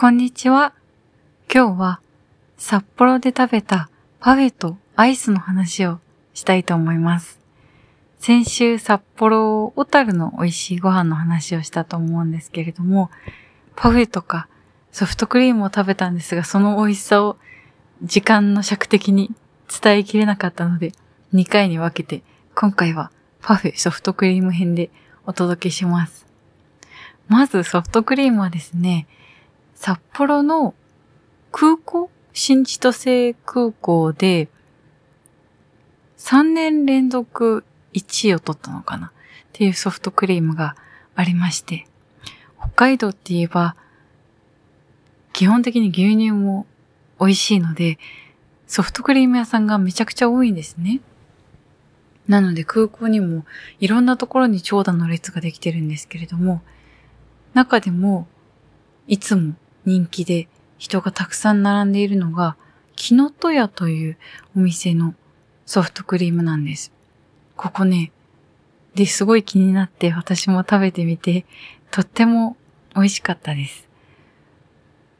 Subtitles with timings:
[0.00, 0.72] こんにちは。
[1.52, 2.00] 今日は
[2.56, 5.98] 札幌で食べたパフェとアイスの話を
[6.32, 7.38] したいと思います。
[8.18, 13.10] 先週札幌小樽の美味しいご飯の話をしたと思うんですけれども、
[13.76, 14.48] パフェとか
[14.90, 17.36] ソフトクリームを食べたんですが、その美味しさを
[18.02, 19.30] 時間の尺的に
[19.68, 20.92] 伝えきれなかったので、
[21.34, 23.10] 2回に分けて、今回は
[23.42, 24.88] パフェソフトクリーム編で
[25.26, 26.26] お届けします。
[27.28, 29.06] まずソフトクリームはですね、
[29.80, 30.74] 札幌の
[31.52, 34.50] 空港新千歳空港で
[36.18, 39.10] 3年連続1位を取ったのかなっ
[39.54, 40.76] ていうソフトクリームが
[41.14, 41.86] ありまして、
[42.58, 43.74] 北海道って言えば
[45.32, 46.66] 基本的に牛乳も
[47.18, 47.98] 美味しいので、
[48.66, 51.00] ソフトクリーム屋さんがめちゃくちゃ多いんですね。
[52.28, 53.46] なので空港にも
[53.78, 56.60] いろんなところに長蛇の列ができてるんですけれども、
[57.54, 58.28] 中でも
[59.08, 62.56] いつも人気で人がたくさん並んでいるのが、
[62.96, 64.18] 木の戸屋という
[64.56, 65.14] お店の
[65.66, 66.92] ソフトクリームなんです。
[67.56, 68.12] ここね、
[68.94, 71.44] で、すごい気になって私も食べてみて、
[71.90, 72.56] とっても
[72.94, 73.88] 美味しかったです。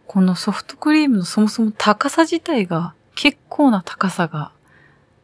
[0.07, 4.51] このソフトクリームのそもそも高さ自体が結構な高さが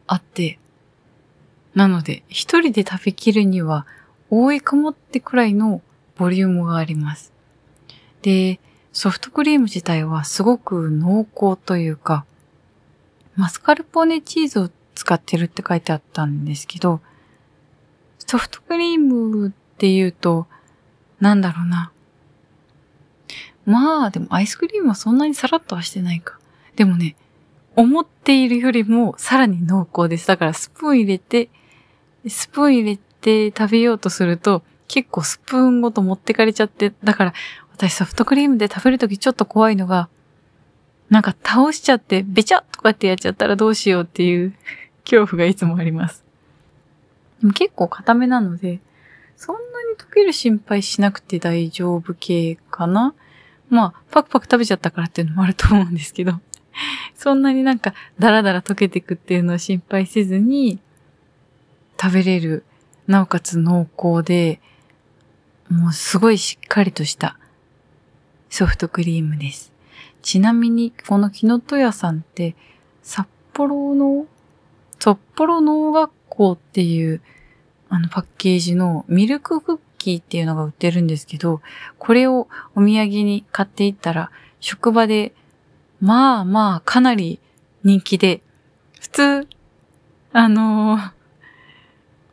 [0.05, 0.59] あって、
[1.75, 3.85] なので一人で食べきるには
[4.29, 5.81] 多いかもってくらいの
[6.15, 7.33] ボリュームがあります。
[8.21, 8.59] で、
[8.97, 12.25] ソフトクリーム自体はすごく濃厚というか、
[13.35, 16.99] マスカルポーネチーズを使ってるって書いてあったんですけど、
[18.17, 20.47] ソフトクリームって言うと、
[21.19, 21.91] なんだろうな。
[23.67, 26.39] まあ、でもアイスクリームはそんなにさらっとはしてないか。
[26.75, 27.15] でもね、
[27.75, 30.27] 思っているよりもさらに濃厚です。
[30.27, 31.49] だからスプーン入れて、
[32.27, 37.33] スプーン入れて食べようとすると、結構スプーンごと持ってかれちゃって、だから
[37.77, 40.09] 私ソフトクリームで食べるときちょっと怖いのが、
[41.09, 44.53] なんか倒しちゃって、べちゃっとかってやっちゃったらどうしようっていう
[45.05, 46.23] 恐怖がいつもあります。
[47.39, 48.79] でも結構固めなので、
[49.35, 53.13] そんなに溶ける心配しなくて大丈夫系かな？
[53.69, 56.33] まあ、パクパク食べちゃったからっていうのもあると思うんですけど、
[57.15, 60.79] そんなになんかダラダラ溶けていくっていうのを心配せずに
[62.01, 62.63] 食べれる、
[63.05, 64.61] なおかつ濃厚で、
[65.69, 67.37] もうすごいしっかりとした
[68.49, 69.71] ソフトクリームです。
[70.21, 72.55] ちなみに、この木の戸屋さんって、
[73.03, 74.25] 札幌の、
[74.99, 77.21] 札幌農学校っていう、
[77.89, 81.61] あのパッケージのミルククッキーっていうのが売ってるんですけど、
[81.97, 85.33] これをお土産に買っていったら、職場で、
[86.01, 87.39] まあまあかなり
[87.83, 88.41] 人気で、
[88.99, 89.47] 普通、
[90.33, 91.17] あのー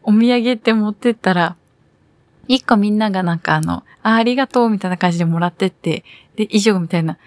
[0.06, 1.56] お土産って持ってったら、
[2.48, 6.04] 一個みんながなんかあの、あありがとうみたいな感じでもらってって、
[6.36, 7.18] で、以上みたいな、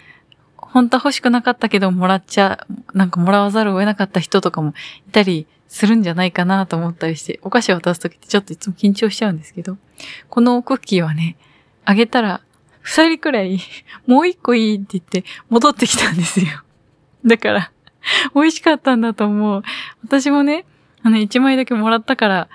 [0.58, 4.74] 本当は欲しくなかったけどもらっちゃ、なんかもらわざるを得なかった人とかも
[5.08, 9.78] いたりするんじゃないかなと思ったりして、お菓子を渡すときってちょっといつも緊張しちゃうんですけど、
[10.30, 11.38] このクッキーはね、
[11.86, 12.42] あげたら、
[12.82, 13.60] 二人くらい、
[14.08, 16.48] もう一個いいって言って戻ってきたんですよ。
[17.26, 17.72] だから、
[18.34, 19.64] 美味しかったんだと思う。
[20.04, 20.66] 私もね、
[21.04, 22.48] あの、一枚だけもらったから、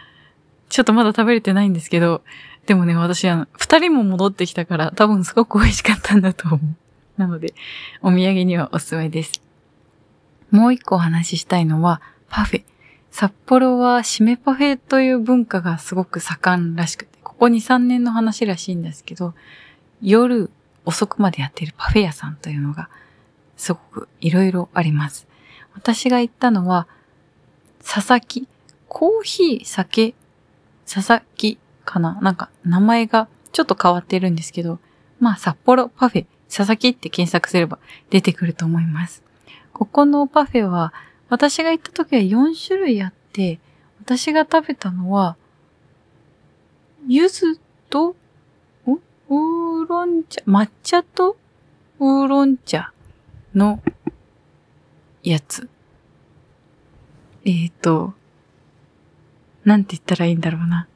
[0.69, 2.23] ちょっとまだ食べれてないんですけど、
[2.67, 6.61] でもね、私は、二人も戻ってきたから、多分すごく美味しかったんだと思う。
[7.21, 7.55] なので、
[8.03, 9.43] お土産にはおすすめです。
[10.51, 12.65] もう一個お話ししたいのは、パフェ。
[13.11, 19.35] 札幌は締めパフェという文化がすごく盛んらしくて、ここ2、3年の話らしいんですけど、
[20.01, 20.51] 夜
[20.85, 22.89] 遅くまでやっているパフェ屋さんというのが、
[23.57, 25.27] すごくいろいろあります。
[25.75, 26.87] 私が行ったのは、
[27.85, 28.47] 佐々木、
[28.89, 30.15] コーヒー、酒、
[30.87, 34.79] 佐々木かななんか名前がちょっと変わってるんですけど、
[35.21, 37.79] まあ札幌パフェ佐々木って検索すれば
[38.11, 39.23] 出てくると思います。
[39.73, 40.93] ここのパフェは
[41.29, 43.59] 私が行った時は4種類あって、
[44.01, 45.37] 私が食べたのは、
[47.09, 47.59] 柚子
[47.89, 48.15] と、
[48.87, 51.39] ウーロン茶、抹茶と
[51.99, 52.93] ウーロン茶
[53.55, 53.81] の
[55.23, 55.71] やつ。
[57.47, 58.13] えーと、
[59.65, 60.87] なんて言ったらいいんだろうな。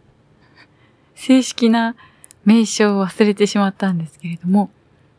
[1.16, 1.96] 正式な
[2.44, 4.70] 名称を忘れてしまったんですけれども、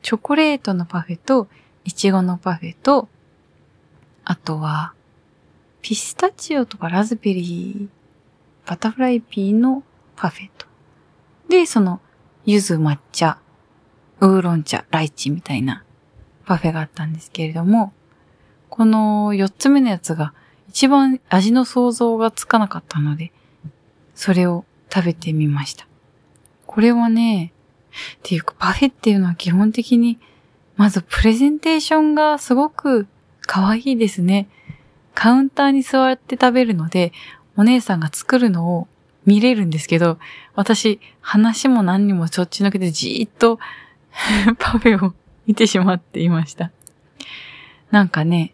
[0.02, 1.50] チョコレートのパフェと、
[1.84, 3.10] イチゴのパフェと、
[4.24, 4.94] あとは、
[5.82, 9.84] ピスタチオとかラズベリー、バタフライピーの
[10.16, 10.66] パフェと。
[11.50, 12.00] で、その、
[12.46, 13.40] 柚子抹茶、
[14.22, 15.84] ウーロン茶、ライチみたいな
[16.46, 17.92] パフェがあったんですけれども、
[18.70, 20.34] この4つ目のやつが
[20.70, 23.32] 一番味の想像がつかなかったので、
[24.16, 25.87] それを食べてみました。
[26.68, 27.52] これはね、
[28.20, 30.20] っていうかパフェっていうのは基本的に
[30.76, 33.08] まずプレゼンテーションがすごく
[33.42, 34.48] 可愛いですね。
[35.16, 37.12] カウンターに座って食べるので、
[37.56, 38.88] お姉さんが作るのを
[39.26, 40.20] 見れるんですけど、
[40.54, 43.58] 私、話も何にもそっちのけでじーっと
[44.60, 45.16] パフェを
[45.48, 46.72] 見てしまっていました。
[47.90, 48.54] なんかね、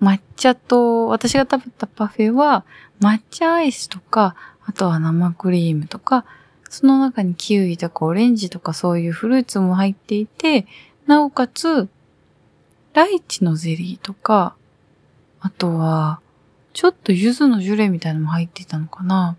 [0.00, 2.64] 抹茶と、私が食べたパフェは、
[3.00, 6.24] 抹茶アイスとか、あとは生クリームとか、
[6.68, 10.66] その中にキウイとかオレンジとかそういうフルーツも入っていて、
[11.06, 11.88] なおかつ、
[12.94, 14.54] ライチのゼリーとか、
[15.40, 16.20] あとは、
[16.72, 19.36] ちょっと柚子のジュレみたいなのも入っていたのかな。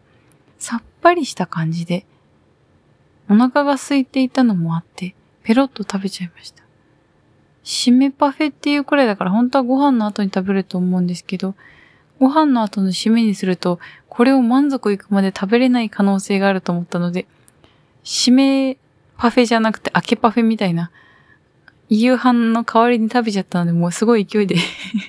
[0.60, 2.06] さっぱりした感じで、
[3.30, 6.64] お腹が空いていたのもあって、ペロッと食べちゃいました。
[7.64, 11.56] 締めパフェっていうくらいだから本当はご飯の後に食べると思うんですけど、
[12.20, 13.80] ご飯の後の締めにすると、
[14.10, 17.28] これを満足いくまで食べれない可能性があると思ったので、
[18.04, 18.78] 締め
[19.18, 20.92] パフェじゃなくて明けパフェみたいな、
[21.90, 24.56] 夕飯の代わりに食べちゃったので、もうすごい勢いで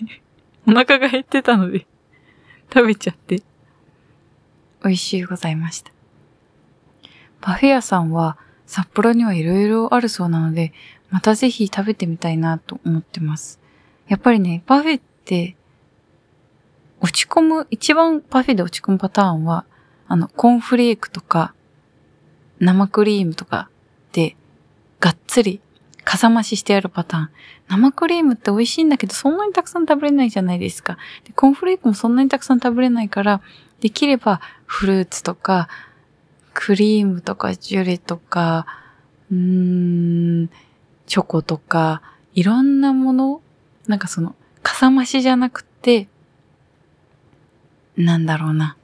[0.67, 1.87] お腹が減ってたので
[2.73, 3.43] 食べちゃって、
[4.85, 5.93] 美味しいございました。
[7.41, 10.73] パフェ屋さんは札幌にはいろいろあるそうなので、
[11.13, 13.61] またぜひ食べてみたいなと思ってます。
[14.09, 15.57] やっぱりね、パフェって
[17.03, 19.67] 落ち込む、一番パフェで落ち込むパターンは、
[20.09, 21.53] あの、コーンフレークとか、
[22.61, 23.69] 生クリームとか
[24.13, 24.37] で、
[25.01, 25.61] がっつり、
[26.03, 27.31] かさ増ししてあるパターン。
[27.69, 30.97] 生クリームって美味しいんだけど、そんなにたくさん食べれないじゃないですか。
[31.25, 33.43] で、コーンフレークもそんなにたくさん食べれないから、
[33.81, 35.69] できればフルーツとか、
[36.55, 38.67] クリームとかジュレとか、
[39.31, 39.39] うー
[40.45, 40.51] ん、
[41.13, 42.01] チョコとか、
[42.33, 43.43] いろんなもの、
[43.87, 46.09] なんかその、かさ増しじゃなくて、
[47.99, 48.79] なんだろうな。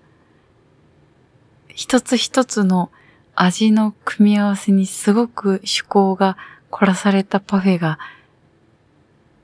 [1.68, 2.90] 一つ一つの
[3.34, 6.36] 味の組み合わせにすごく趣向が
[6.68, 7.98] 凝らされたパフェが、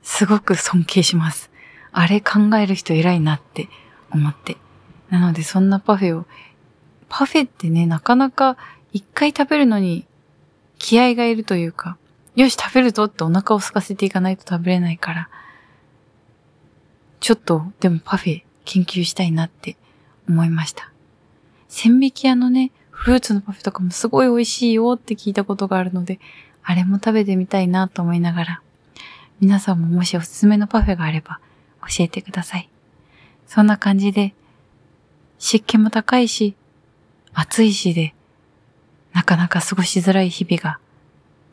[0.03, 1.49] すごく尊敬します。
[1.91, 3.67] あれ考える人偉いなって
[4.11, 4.57] 思って。
[5.09, 6.27] なのでそんなパフェを、
[7.09, 8.57] パフェってね、なかなか
[8.93, 10.05] 一回食べるのに
[10.77, 11.97] 気合がいるというか、
[12.35, 15.29] よし、食べるぞってお腹を空かせていかないと食べれないから、
[17.21, 19.77] ちょっと、でもパフェ研究したいなって
[20.27, 20.91] 思いました。
[21.69, 26.19] 千匹屋のね、フルーツのパフェとかもすごい美味しいよって聞いたことがあるので、
[26.63, 28.61] あれも食べてみたいなと思いながら、
[29.39, 31.39] 皆さんももしおすすめのパフェがあれば
[31.81, 32.69] 教えてください。
[33.47, 34.33] そんな感じで、
[35.39, 36.55] 湿気も高いし、
[37.33, 38.13] 暑いしで、
[39.13, 40.79] なかなか過ごしづらい日々が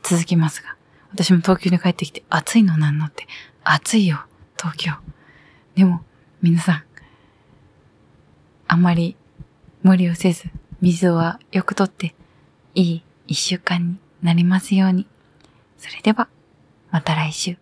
[0.03, 0.77] 続きますが、
[1.13, 3.27] 私も東京に帰ってきて暑いのなんのって、
[3.65, 4.25] 暑いよ、
[4.59, 4.93] 東京。
[5.75, 6.03] でも、
[6.41, 6.83] 皆さん、
[8.67, 9.17] あまり
[9.83, 10.45] 無理をせず、
[10.81, 12.15] 水はよくとって、
[12.75, 15.07] いい一週間になりますように。
[15.79, 16.29] それでは、
[16.91, 17.62] また来週。